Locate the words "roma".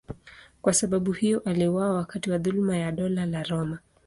3.43-3.79